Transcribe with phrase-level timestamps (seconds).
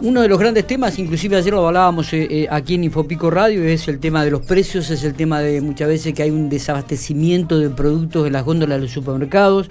[0.00, 3.64] Uno de los grandes temas, inclusive ayer lo hablábamos eh, eh, aquí en Infopico Radio,
[3.64, 6.48] es el tema de los precios, es el tema de muchas veces que hay un
[6.48, 9.68] desabastecimiento de productos en las góndolas de los supermercados.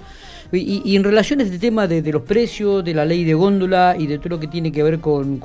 [0.52, 4.06] Y, en relación a este tema de, los precios, de la ley de góndola y
[4.06, 5.40] de todo lo que tiene que ver con,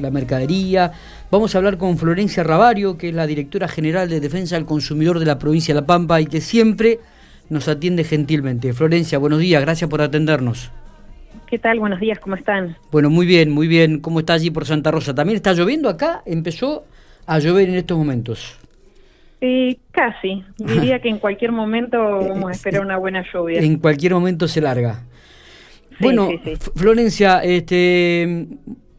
[0.00, 0.92] la mercadería,
[1.30, 5.18] vamos a hablar con Florencia Ravario, que es la directora general de Defensa del Consumidor
[5.18, 6.98] de la provincia de La Pampa y que siempre
[7.50, 8.72] nos atiende gentilmente.
[8.72, 10.70] Florencia, buenos días, gracias por atendernos.
[11.54, 11.78] ¿Qué tal?
[11.78, 12.76] Buenos días, ¿cómo están?
[12.90, 14.00] Bueno, muy bien, muy bien.
[14.00, 15.14] ¿Cómo está allí por Santa Rosa?
[15.14, 16.20] ¿También está lloviendo acá?
[16.26, 16.84] Empezó
[17.26, 18.58] a llover en estos momentos.
[19.40, 20.42] Eh, casi.
[20.58, 23.60] Diría que en cualquier momento vamos a esperar una buena lluvia.
[23.60, 25.04] En cualquier momento se larga.
[26.00, 26.28] bueno,
[26.74, 28.48] Florencia, este,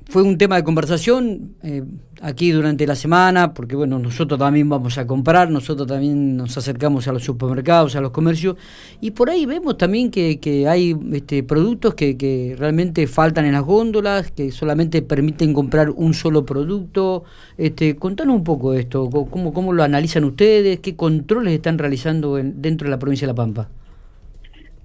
[0.08, 1.84] fue un tema de conversación eh,
[2.22, 7.08] aquí durante la semana, porque bueno, nosotros también vamos a comprar, nosotros también nos acercamos
[7.08, 8.56] a los supermercados, a los comercios,
[9.02, 13.54] y por ahí vemos también que, que hay este, productos que, que, realmente faltan en
[13.54, 17.24] las góndolas, que solamente permiten comprar un solo producto.
[17.58, 22.86] Este, contanos un poco esto, cómo, cómo lo analizan ustedes, qué controles están realizando dentro
[22.86, 23.70] de la provincia de La Pampa.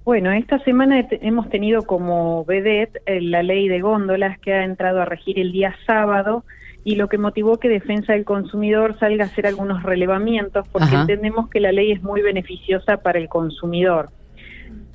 [0.03, 4.99] Bueno, esta semana hemos tenido como vedette eh, la ley de góndolas que ha entrado
[4.99, 6.43] a regir el día sábado
[6.83, 11.49] y lo que motivó que Defensa del Consumidor salga a hacer algunos relevamientos porque entendemos
[11.49, 14.09] que la ley es muy beneficiosa para el consumidor.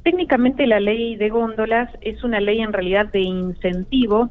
[0.02, 4.30] Técnicamente la ley de góndolas es una ley en realidad de incentivo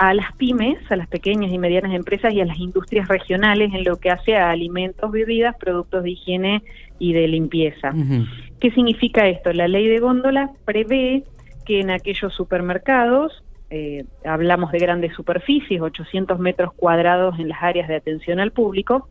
[0.00, 3.84] a las pymes, a las pequeñas y medianas empresas y a las industrias regionales en
[3.84, 6.62] lo que hace a alimentos, bebidas, productos de higiene
[6.98, 7.92] y de limpieza.
[8.60, 9.52] ¿Qué significa esto?
[9.52, 11.24] La ley de góndola prevé
[11.66, 17.86] que en aquellos supermercados, eh, hablamos de grandes superficies, 800 metros cuadrados en las áreas
[17.86, 19.06] de atención al público,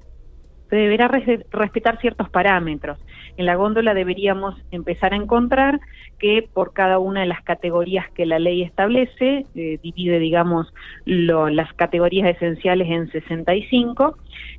[0.70, 3.00] se deberá respetar ciertos parámetros.
[3.38, 5.80] En la góndola deberíamos empezar a encontrar
[6.20, 10.72] que por cada una de las categorías que la ley establece, eh, divide, digamos,
[11.06, 14.18] las categorías esenciales en 65,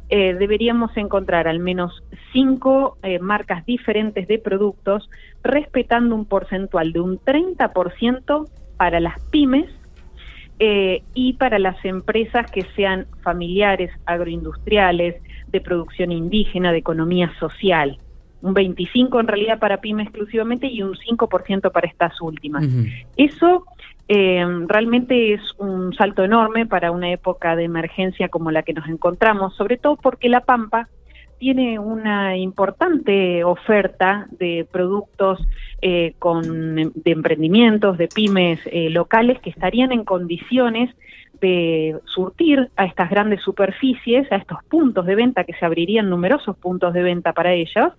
[0.08, 5.08] eh, deberíamos encontrar al menos cinco eh, marcas diferentes de productos,
[5.44, 9.66] respetando un porcentual de un 30% para las pymes
[11.14, 15.16] y para las empresas que sean familiares, agroindustriales,
[15.50, 17.98] de producción indígena, de economía social.
[18.42, 22.66] Un 25% en realidad para pymes exclusivamente y un 5% para estas últimas.
[23.16, 23.64] Eso
[24.08, 28.88] eh, realmente es un salto enorme para una época de emergencia como la que nos
[28.88, 30.88] encontramos, sobre todo porque La Pampa
[31.38, 35.40] tiene una importante oferta de productos
[35.80, 40.94] eh, con, de emprendimientos, de pymes eh, locales que estarían en condiciones
[41.40, 46.56] de surtir a estas grandes superficies, a estos puntos de venta, que se abrirían numerosos
[46.56, 47.92] puntos de venta para ellos,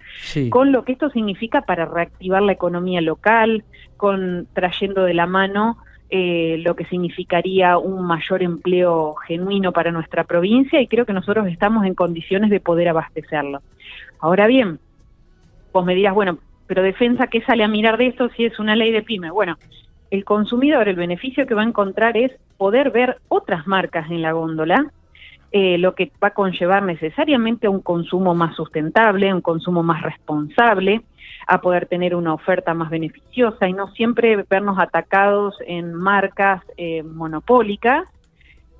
[0.49, 3.63] con lo que esto significa para reactivar la economía local,
[3.97, 5.77] con trayendo de la mano
[6.13, 11.47] eh, lo que significaría un mayor empleo genuino para nuestra provincia y creo que nosotros
[11.47, 13.61] estamos en condiciones de poder abastecerlo.
[14.19, 14.79] Ahora bien,
[15.71, 16.37] vos me dirás, bueno,
[16.67, 19.31] pero defensa, ¿qué sale a mirar de esto si es una ley de pyme?
[19.31, 19.57] Bueno,
[20.11, 24.33] el consumidor, el beneficio que va a encontrar es poder ver otras marcas en la
[24.33, 24.91] góndola,
[25.53, 30.01] eh, lo que va a conllevar necesariamente a un consumo más sustentable, un consumo más
[30.01, 31.01] responsable,
[31.47, 37.03] a poder tener una oferta más beneficiosa y no siempre vernos atacados en marcas eh,
[37.03, 38.07] monopólicas.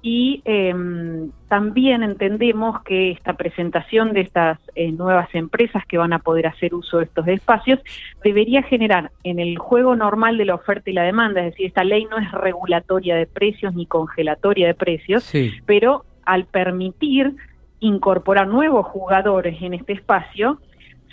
[0.04, 6.20] Y em, también entendemos que esta presentación de estas eh, nuevas empresas que van a
[6.20, 7.80] poder hacer uso de estos espacios
[8.24, 11.84] debería generar en el juego normal de la oferta y la demanda, es decir, esta
[11.84, 15.32] ley no es regulatoria de precios ni congelatoria de precios,
[15.68, 17.36] pero al permitir
[17.80, 20.60] incorporar nuevos jugadores en este espacio,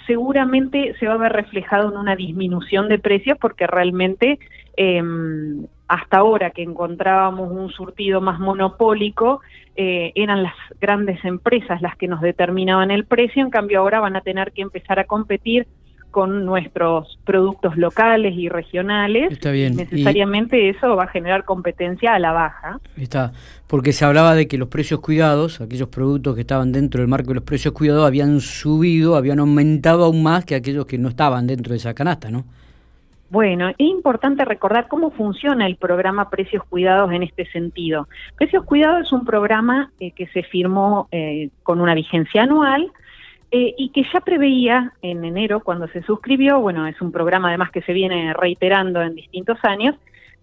[0.07, 4.39] seguramente se va a ver reflejado en una disminución de precios porque realmente
[4.77, 9.41] em, hasta ahora que encontrábamos un surtido más monopólico,
[9.75, 14.15] eh, eran las grandes empresas las que nos determinaban el precio, en cambio ahora van
[14.15, 15.67] a tener que empezar a competir
[16.11, 19.31] con nuestros productos locales y regionales.
[19.31, 19.77] Está bien.
[19.77, 22.81] Necesariamente eso va a generar competencia a la baja.
[22.97, 23.33] Está,
[23.67, 27.29] porque se hablaba de que los precios cuidados, aquellos productos que estaban dentro del marco
[27.29, 31.47] de los precios cuidados, habían subido, habían aumentado aún más que aquellos que no estaban
[31.47, 32.45] dentro de esa canasta, ¿no?
[33.31, 38.09] Bueno, es importante recordar cómo funciona el programa Precios Cuidados en este sentido.
[38.37, 42.91] Precios Cuidados es un programa eh, que se firmó eh, con una vigencia anual,
[43.51, 47.71] eh, y que ya preveía en enero, cuando se suscribió, bueno, es un programa además
[47.71, 49.95] que se viene reiterando en distintos años,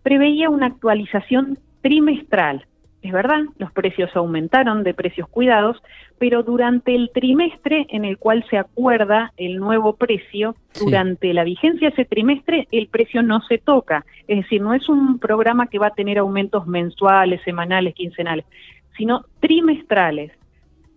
[0.02, 2.66] preveía una actualización trimestral.
[3.06, 5.82] Es verdad, los precios aumentaron de precios cuidados,
[6.18, 11.90] pero durante el trimestre en el cual se acuerda el nuevo precio, durante la vigencia
[11.90, 14.06] de ese trimestre el precio no se toca.
[14.28, 18.46] Es decir, no es un programa que va a tener aumentos mensuales, semanales, quincenales,
[18.98, 20.32] sino trimestrales.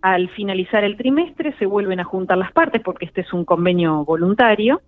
[0.01, 4.05] Al finalizar el trimestre se vuelven a juntar las partes porque este es un convenio
[4.05, 4.81] voluntario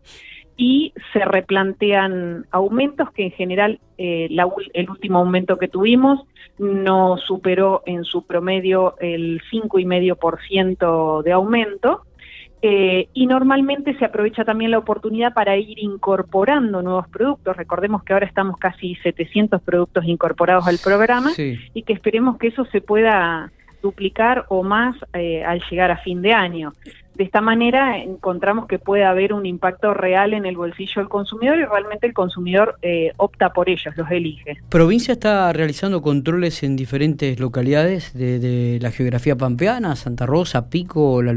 [0.58, 4.30] y se replantean aumentos que en general eh,
[4.74, 6.22] el último aumento que tuvimos
[6.60, 12.04] no superó en su promedio el 5,5% de aumento.
[12.64, 17.58] Eh, y normalmente se aprovecha también la oportunidad para ir incorporando nuevos productos.
[17.58, 22.66] Recordemos que ahora estamos casi 700 productos incorporados al programa y que esperemos que eso
[22.66, 23.52] se pueda
[23.82, 26.74] duplicar o más eh, al llegar a fin de año.
[27.16, 31.60] De esta manera encontramos que puede haber un impacto real en el bolsillo del consumidor
[31.60, 34.58] y realmente el consumidor eh, opta por ellos, los elige.
[34.70, 41.22] ¿Provincia está realizando controles en diferentes localidades de, de la geografía pampeana, Santa Rosa, Pico?
[41.22, 41.34] La,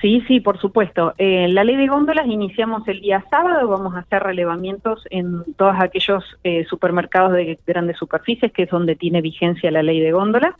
[0.00, 1.12] Sí, sí, por supuesto.
[1.18, 5.74] En la ley de góndolas iniciamos el día sábado, vamos a hacer relevamientos en todos
[5.76, 10.54] aquellos eh, supermercados de grandes superficies, que es donde tiene vigencia la ley de góndolas,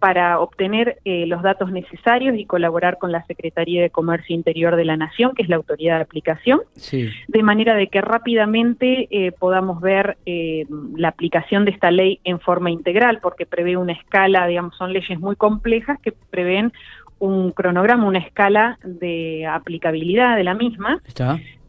[0.00, 4.84] para obtener eh, los datos necesarios y colaborar con la Secretaría de Comercio Interior de
[4.84, 6.60] la Nación, que es la autoridad de aplicación,
[7.28, 10.16] de manera de que rápidamente eh, podamos ver
[10.96, 15.18] la aplicación de esta ley en forma integral, porque prevé una escala, digamos, son leyes
[15.20, 16.72] muy complejas que prevén
[17.20, 21.00] un cronograma, una escala de aplicabilidad de la misma,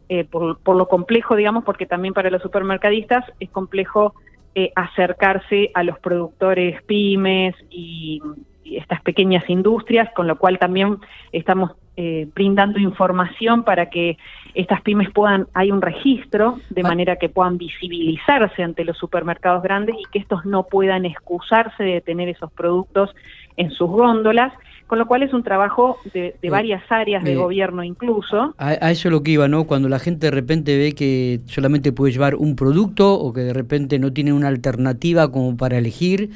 [0.08, 4.14] eh, por, lo complejo, digamos, porque también para los supermercadistas es complejo
[4.54, 8.20] eh, acercarse a los productores pymes y,
[8.64, 10.96] estas pequeñas industrias, con lo cual también
[11.32, 14.16] estamos eh, brindando información para que
[14.54, 19.96] estas pymes puedan, hay un registro de manera que puedan visibilizarse ante los supermercados grandes
[19.98, 23.14] y que estos no puedan excusarse de tener esos productos
[23.58, 24.54] en sus góndolas
[24.92, 28.54] con lo cual es un trabajo de, varias áreas de gobierno incluso.
[28.58, 29.64] A, eso es lo que iba, ¿no?
[29.64, 33.54] Cuando la gente de repente ve que solamente puede llevar un producto o que de
[33.54, 36.28] repente no tiene una alternativa como para elegir,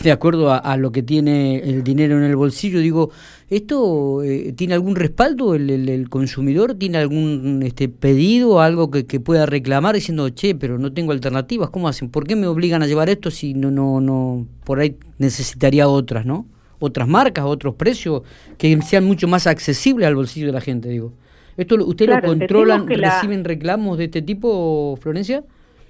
[0.00, 3.10] de acuerdo a, lo que tiene el dinero en el bolsillo, digo,
[3.50, 6.74] ¿esto eh, tiene algún respaldo el, consumidor?
[6.74, 11.70] ¿Tiene algún este pedido, algo que, que, pueda reclamar diciendo, che, pero no tengo alternativas?
[11.70, 12.08] ¿Cómo hacen?
[12.08, 16.24] ¿Por qué me obligan a llevar esto si no, no, no, por ahí necesitaría otras,
[16.24, 16.46] ¿no?
[16.78, 18.22] Otras marcas, otros precios
[18.58, 21.12] que sean mucho más accesibles al bolsillo de la gente, digo.
[21.56, 25.42] ¿Esto usted lo controlan, reciben reclamos de este tipo, Florencia?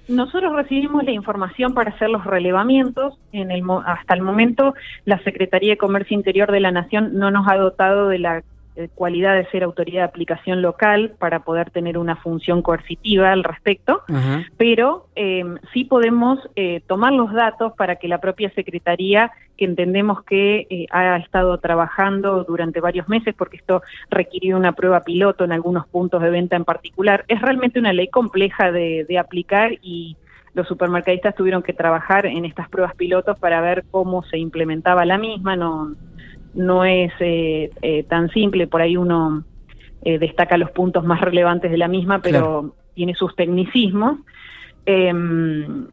[0.07, 3.19] Nosotros recibimos la información para hacer los relevamientos.
[3.33, 4.73] En el, hasta el momento,
[5.03, 8.43] la Secretaría de Comercio Interior de la Nación no nos ha dotado de la
[8.95, 14.03] cualidad de ser autoridad de aplicación local para poder tener una función coercitiva al respecto,
[14.57, 15.43] pero eh,
[15.73, 21.17] sí podemos eh, tomar los datos para que la propia Secretaría, que entendemos que ha
[21.17, 26.29] estado trabajando durante varios meses, porque esto requirió una prueba piloto en algunos puntos de
[26.29, 30.15] venta en particular, es realmente una ley compleja de, de aplicar y
[30.53, 35.17] los supermercadistas tuvieron que trabajar en estas pruebas pilotos para ver cómo se implementaba la
[35.17, 35.95] misma, no
[36.57, 39.43] no es eh, eh, tan simple, por ahí uno
[40.01, 44.17] eh, destaca los puntos más relevantes de la misma, pero tiene sus tecnicismos.
[44.85, 45.87] Em,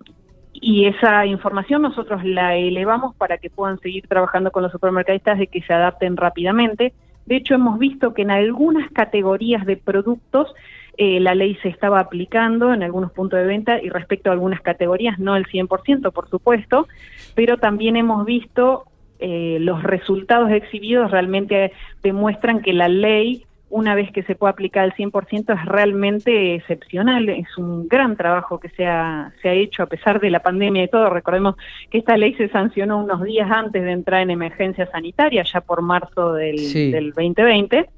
[0.54, 5.48] y esa información nosotros la elevamos para que puedan seguir trabajando con los supermercadistas de
[5.48, 6.94] que se adapten rápidamente.
[7.26, 10.52] De hecho, hemos visto que en algunas categorías de productos
[10.96, 15.18] la ley se estaba aplicando en algunos puntos de venta y respecto a algunas categorías,
[15.18, 16.86] no el 100%, por supuesto,
[17.34, 18.84] pero también hemos visto
[19.18, 24.84] eh, los resultados exhibidos realmente demuestran que la ley, una vez que se puede aplicar
[24.84, 27.28] al 100%, es realmente excepcional.
[27.28, 30.84] Es un gran trabajo que se ha, se ha hecho a pesar de la pandemia
[30.84, 31.10] y todo.
[31.10, 31.56] Recordemos
[31.90, 35.82] que esta ley se sancionó unos días antes de entrar en emergencia sanitaria, ya por
[35.82, 37.88] marzo del, del 2020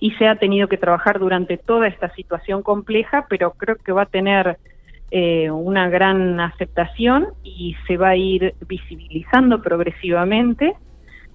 [0.00, 4.02] y se ha tenido que trabajar durante toda esta situación compleja, pero creo que va
[4.02, 4.58] a tener
[5.14, 10.72] eh, una gran aceptación y se va a ir visibilizando progresivamente.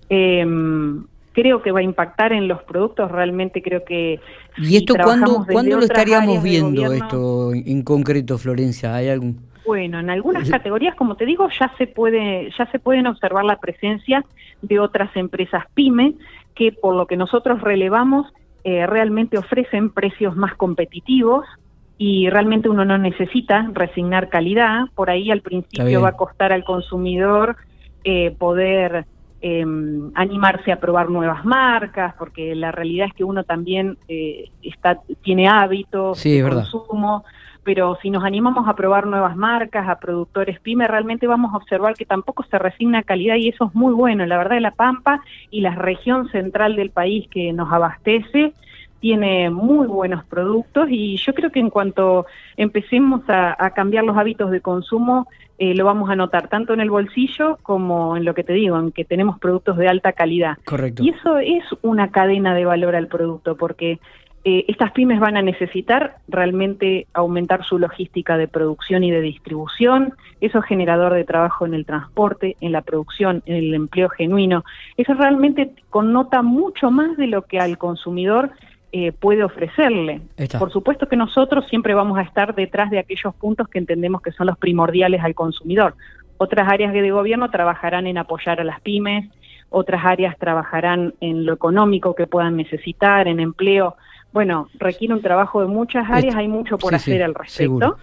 [0.09, 4.19] Em, creo que va a impactar en los productos, realmente creo que...
[4.57, 8.95] ¿Y esto cuándo, lo estaríamos viendo esto en concreto, Florencia?
[8.95, 9.41] ¿Hay algún...?
[9.63, 13.59] Bueno, en algunas categorías, como te digo, ya se puede, ya se pueden observar la
[13.59, 14.25] presencia
[14.63, 16.15] de otras empresas pyme
[16.55, 18.25] que por lo que nosotros relevamos
[18.63, 21.45] eh, realmente ofrecen precios más competitivos,
[21.97, 24.85] y realmente uno no necesita resignar calidad.
[24.93, 27.57] Por ahí al principio va a costar al consumidor
[28.03, 29.05] eh, poder
[29.41, 34.99] em, animarse a probar nuevas marcas, porque la realidad es que uno también eh, está
[35.23, 37.25] tiene hábitos de consumo,
[37.63, 41.95] pero si nos animamos a probar nuevas marcas, a productores pyme, realmente vamos a observar
[41.95, 44.25] que tampoco se resigna calidad y eso es muy bueno.
[44.25, 48.53] La verdad, La Pampa y la región central del país que nos abastece
[48.99, 52.25] tiene muy buenos productos y yo creo que en cuanto
[52.55, 55.27] empecemos a, cambiar los hábitos de consumo,
[55.59, 58.79] eh, lo vamos a notar tanto en el bolsillo como en lo que te digo,
[58.79, 60.57] en que tenemos productos de alta calidad.
[60.65, 61.03] Correcto.
[61.03, 63.99] Y eso es una cadena de valor al producto, porque
[64.49, 70.13] eh, estas pymes van a necesitar realmente aumentar su logística de producción y de distribución,
[70.39, 74.63] eso es generador de trabajo en el transporte, en la producción, en el empleo genuino.
[74.95, 78.51] Eso realmente connota mucho más de lo que al consumidor
[78.97, 80.21] eh, puede ofrecerle.
[80.57, 84.31] Por supuesto que nosotros siempre vamos a estar detrás de aquellos puntos que entendemos que
[84.31, 85.95] son los primordiales al consumidor.
[86.37, 89.29] Otras áreas de gobierno trabajarán en apoyar a las pymes,
[89.69, 93.95] otras áreas trabajarán en lo económico que puedan necesitar, en empleo.
[94.31, 97.97] Bueno, requiere un trabajo de muchas áreas, hay mucho por hacer al respecto.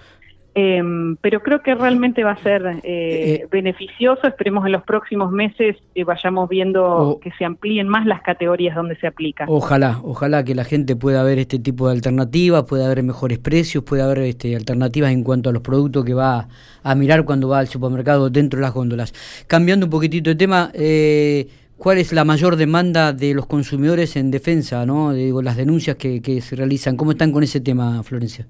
[0.56, 4.28] Em, pero creo que realmente va a ser eh, eh, beneficioso.
[4.28, 8.96] Esperemos en los próximos meses que vayamos viendo que se amplíen más las categorías donde
[8.96, 9.46] se aplica.
[9.48, 13.82] Ojalá, ojalá que la gente pueda ver este tipo de alternativas, pueda haber mejores precios,
[13.82, 16.46] pueda haber este, alternativas en cuanto a los productos que va
[16.84, 19.12] a mirar cuando va al supermercado dentro de las góndolas.
[19.48, 24.30] Cambiando un poquitito de tema, eh, ¿cuál es la mayor demanda de los consumidores en
[24.30, 25.12] defensa, no?
[25.12, 26.96] Digo, las denuncias que, que se realizan.
[26.96, 28.46] ¿Cómo están con ese tema, Florencia?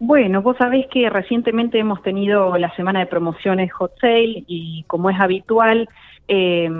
[0.00, 5.10] Bueno, vos sabés que recientemente hemos tenido la semana de promociones Hot Sale y como
[5.10, 5.88] es habitual,
[6.28, 6.70] eh,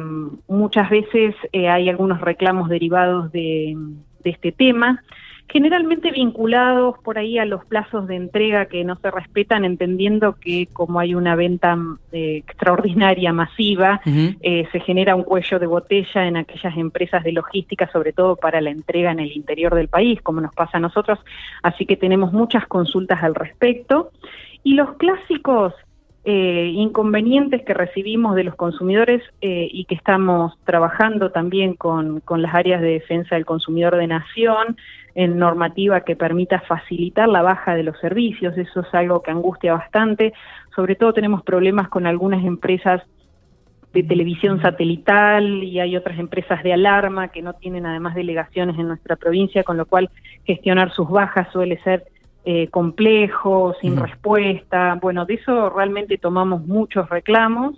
[0.46, 3.76] muchas veces eh, hay algunos reclamos derivados de,
[4.20, 5.02] de este tema
[5.48, 10.68] generalmente vinculados por ahí a los plazos de entrega que no se respetan, entendiendo que
[10.72, 11.76] como hay una venta
[12.12, 17.90] eh, extraordinaria, masiva, eh, se genera un cuello de botella en aquellas empresas de logística,
[17.90, 21.18] sobre todo para la entrega en el interior del país, como nos pasa a nosotros,
[21.62, 24.10] así que tenemos muchas consultas al respecto.
[24.64, 25.72] Y los clásicos
[26.30, 32.54] eh, inconvenientes que recibimos de los consumidores y que estamos trabajando también con, con, las
[32.54, 34.76] áreas de defensa del consumidor de Nación,
[35.14, 38.58] en normativa que permita facilitar la baja de los servicios.
[38.58, 40.34] Eso es algo que angustia bastante.
[40.76, 43.02] Sobre todo tenemos problemas con algunas empresas
[43.92, 48.88] de televisión satelital y hay otras empresas de alarma que no tienen además delegaciones en
[48.88, 50.10] nuestra provincia, con lo cual
[50.44, 52.04] gestionar sus bajas suele ser
[52.50, 54.98] eh, complejo, sin respuesta.
[55.02, 57.76] Bueno, de eso realmente tomamos muchos reclamos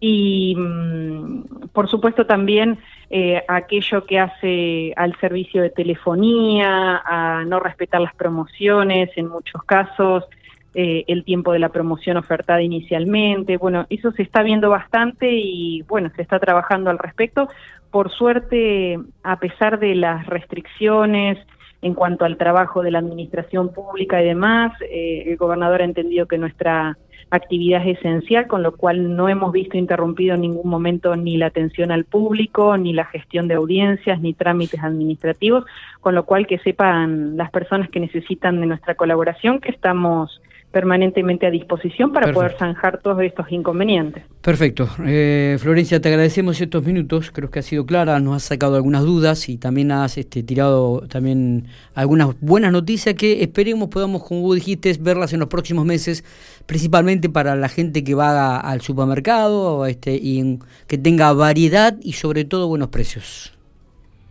[0.00, 2.78] y mm, por supuesto también
[3.10, 9.62] eh, aquello que hace al servicio de telefonía, a no respetar las promociones en muchos
[9.64, 10.24] casos,
[10.72, 13.58] eh, el tiempo de la promoción ofertada inicialmente.
[13.58, 17.48] Bueno, eso se está viendo bastante y bueno, se está trabajando al respecto.
[17.90, 21.36] Por suerte, a pesar de las restricciones
[21.82, 26.26] en cuanto al trabajo de la administración pública y demás, eh, el gobernador ha entendido
[26.26, 26.98] que nuestra
[27.30, 31.46] actividad es esencial, con lo cual no hemos visto interrumpido en ningún momento ni la
[31.46, 35.64] atención al público, ni la gestión de audiencias, ni trámites administrativos,
[36.00, 41.46] con lo cual que sepan las personas que necesitan de nuestra colaboración que estamos permanentemente
[41.46, 44.22] a disposición para poder zanjar todos estos inconvenientes.
[44.40, 44.88] Perfecto.
[45.04, 49.02] Eh, Florencia, te agradecemos estos minutos, creo que ha sido clara, nos has sacado algunas
[49.02, 54.54] dudas y también has este, tirado también algunas buenas noticias que esperemos podamos, como vos
[54.54, 56.24] dijiste, verlas en los próximos meses,
[56.66, 62.44] principalmente para la gente que va al supermercado este, y que tenga variedad y sobre
[62.44, 63.56] todo buenos precios.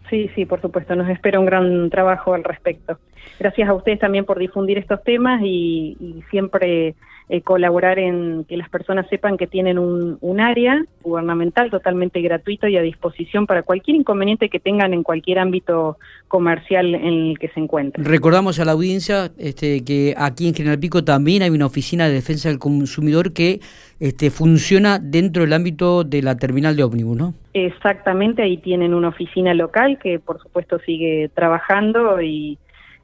[0.10, 2.98] Sí, sí, por supuesto, nos espera un gran trabajo al respecto.
[3.40, 5.98] Gracias a ustedes también por difundir estos temas y,
[6.30, 6.96] siempre
[7.30, 12.68] eh, colaborar en que las personas sepan que tienen un, un, área gubernamental totalmente gratuito
[12.68, 15.98] y a disposición para cualquier inconveniente que tengan en cualquier ámbito
[16.28, 18.04] comercial en el que se encuentren.
[18.04, 22.16] Recordamos a la audiencia este, que aquí en General Pico también hay una oficina de
[22.16, 23.60] defensa del consumidor que
[24.00, 27.34] este, funciona dentro del ámbito de la terminal de ómnibus, ¿no?
[27.54, 32.58] Exactamente, ahí tienen una oficina local que por supuesto sigue trabajando y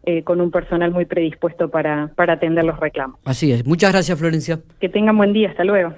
[0.05, 3.19] eh, con un personal muy predispuesto para, para atender los reclamos.
[3.25, 3.65] Así es.
[3.65, 4.59] Muchas gracias, Florencia.
[4.79, 5.49] Que tengan buen día.
[5.49, 5.93] Hasta luego.